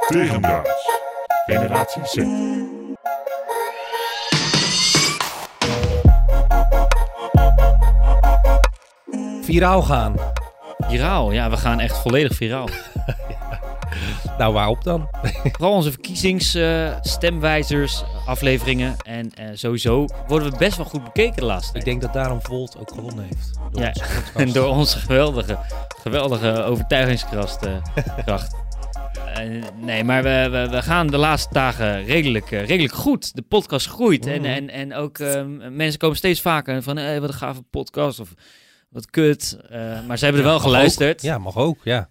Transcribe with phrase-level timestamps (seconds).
[0.00, 0.70] Tegendraads.
[1.46, 2.14] Generatie Z.
[9.42, 10.14] Viraal gaan.
[10.78, 12.68] Viraal, ja, we gaan echt volledig viraal.
[14.38, 15.08] Nou, waarop dan?
[15.42, 21.78] Vooral onze verkiezingsstemwijzers, afleveringen en eh, sowieso worden we best wel goed bekeken de laatste
[21.78, 23.50] Ik denk dat daarom Volt ook gewonnen heeft.
[23.70, 23.92] Door Ja.
[24.34, 25.58] En door onze geweldige,
[26.02, 27.66] geweldige overtuigingskracht.
[27.66, 27.72] eh,
[28.24, 28.54] kracht.
[29.38, 33.34] Eh, nee, maar we, we, we gaan de laatste dagen redelijk, eh, redelijk goed.
[33.34, 34.26] De podcast groeit.
[34.26, 34.50] En, Mhm.
[34.50, 36.94] en, en ook eh, mensen komen steeds vaker van...
[36.94, 38.20] Wat een gave podcast.
[38.20, 38.34] Of
[38.88, 39.58] wat kut.
[39.68, 40.62] Eh, maar ze hebben er wel ook.
[40.62, 41.22] geluisterd.
[41.22, 42.08] Ja, mag ook, ja.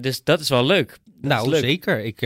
[0.00, 0.98] Dus dat is wel leuk.
[1.04, 2.04] Dat nou, zeker.
[2.04, 2.20] Ik,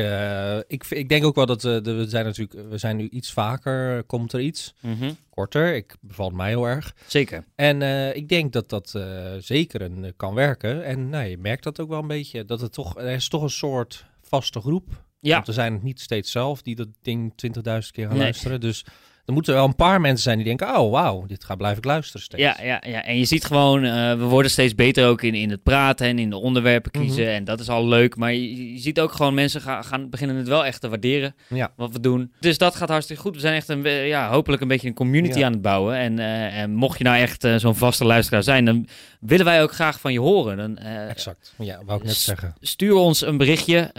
[0.67, 4.03] ik, ik denk ook wel dat de- we zijn natuurlijk, we zijn nu iets vaker,
[4.03, 5.11] komt er iets Mhm.
[5.31, 5.75] korter.
[5.75, 6.95] Ik bevalt mij heel erg.
[7.07, 7.45] Zeker.
[7.55, 7.83] En
[8.17, 9.01] ik denk dat dat
[9.39, 10.85] zeker een, kan werken.
[10.85, 12.45] En nou, je merkt dat ook wel een beetje.
[12.45, 15.07] Dat het toch, er is toch een soort vaste groep.
[15.21, 18.23] Ja, Want we zijn het niet steeds zelf die dat ding 20.000 keer gaan Nee.
[18.23, 18.61] luisteren.
[18.61, 18.85] Dus
[19.29, 21.85] er moeten wel een paar mensen zijn die denken, oh wauw, dit gaat blijf ik
[21.85, 22.43] luisteren steeds.
[22.43, 25.51] Ja, ja, ja, en je ziet gewoon, eh, we worden steeds beter ook in, in
[25.51, 27.25] het praten en in de onderwerpen kiezen.
[27.25, 27.33] Mhm.
[27.35, 28.17] En dat is al leuk.
[28.17, 31.35] Maar je, je ziet ook gewoon mensen gaan, gaan beginnen het wel echt te waarderen
[31.49, 31.73] Ja.
[31.77, 32.33] wat we doen.
[32.41, 33.35] Dus dat gaat hartstikke goed.
[33.35, 35.47] We zijn echt een, ja, hopelijk een beetje een community Ja.
[35.47, 35.97] aan het bouwen.
[35.97, 38.87] En, eh, en mocht je nou echt eh, zo'n vaste luisteraar zijn, dan
[39.21, 40.57] willen wij ook graag van je horen.
[40.57, 41.55] Dan, Exact.
[41.59, 42.55] Ja, wou ik net zeggen.
[42.61, 43.91] stuur ons een berichtje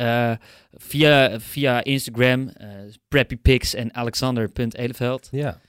[0.77, 2.51] via, via Instagram,
[3.07, 5.18] preppypics en alexander.eleveld.
[5.31, 5.59] Ja.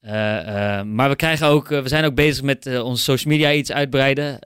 [0.00, 3.52] Eh, eh, maar we krijgen ook, eh, we zijn ook bezig met onze social media
[3.52, 4.38] iets uitbreiden.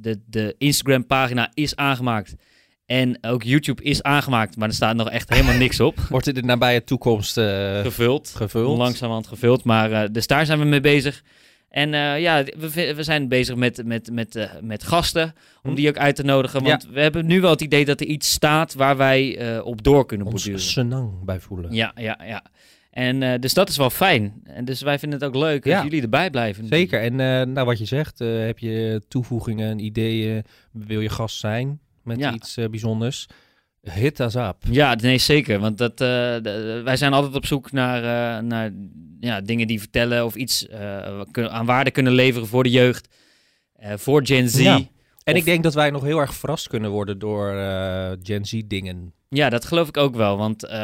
[0.00, 2.34] De de Instagram pagina is aangemaakt.
[2.86, 5.98] En ook YouTube is aangemaakt, maar er staat nog echt helemaal niks op.
[6.08, 7.32] Wordt in de nabije toekomst
[7.82, 8.32] Gevuld.
[8.36, 8.78] gevuld?
[8.78, 9.64] Langzamerhand gevuld.
[9.64, 11.22] Maar dus daar zijn we mee bezig.
[11.68, 15.76] En ja, we, zijn bezig met, met, met, met gasten, om Hm.
[15.76, 16.62] die ook uit te nodigen.
[16.62, 20.06] Want we hebben nu wel het idee dat er iets staat waar wij op door
[20.06, 20.60] kunnen Ons borduren.
[20.66, 21.72] senang bij voelen.
[21.72, 22.42] Ja, ja, ja.
[22.90, 24.40] En eh, dus dat is wel fijn.
[24.44, 25.74] En dus wij vinden het ook leuk Ja.
[25.74, 26.66] als jullie erbij blijven.
[26.66, 27.00] Zeker.
[27.00, 31.80] En eh, nou, wat je zegt, eh, heb je toevoegingen, ideeën, wil je gast zijn
[32.02, 32.34] met Ja.
[32.34, 33.26] iets bijzonders?
[33.80, 34.56] Hit us up.
[34.70, 35.58] Ja, nee, zeker.
[35.58, 35.98] Want dat,
[36.84, 38.70] wij zijn altijd op zoek naar, naar
[39.20, 40.68] ja, dingen die vertellen of iets
[41.34, 43.08] aan waarde kunnen leveren voor de jeugd.
[43.78, 44.60] voor Gen Z.
[44.60, 44.80] Ja.
[45.24, 45.32] Ja.
[45.32, 48.44] En Of- ik denk dat wij nog heel erg verrast kunnen worden door eh, Gen
[48.44, 49.12] Z dingen.
[49.28, 50.36] dat geloof ik ook wel.
[50.36, 50.78] Want eh,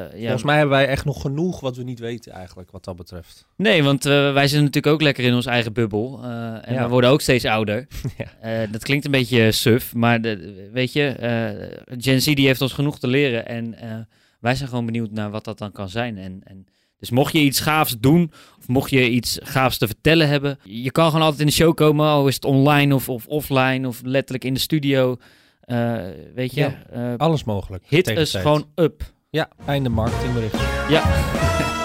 [0.00, 2.84] eh, ja, Volgens mij hebben wij echt nog genoeg wat we niet weten eigenlijk, wat
[2.84, 3.46] dat betreft.
[3.56, 6.20] Nee, want wij zitten natuurlijk ook lekker in ons eigen bubbel.
[6.22, 6.82] eh, en Ja.
[6.82, 7.86] we worden ook steeds ouder.
[8.18, 8.26] Ja.
[8.62, 12.60] Eh, dat klinkt een beetje suf, maar de, weet je, eh, Gen Z die heeft
[12.60, 13.46] ons genoeg te leren.
[13.46, 13.96] En eh,
[14.40, 16.18] wij zijn gewoon benieuwd naar wat dat dan kan zijn.
[16.18, 16.66] En, en,
[17.08, 20.90] dus mocht je iets gaafs doen, of mocht je iets gaafs te vertellen hebben, je
[20.90, 24.00] kan gewoon altijd in de show komen, al is het online of, of offline of
[24.04, 25.16] letterlijk in de studio.
[25.60, 25.94] Eh,
[26.34, 26.82] weet je, Ja.
[26.92, 27.84] eh, Alles mogelijk.
[27.88, 29.12] hit us gewoon up.
[29.30, 30.56] Ja, einde marketingbericht.
[30.88, 31.02] Ja.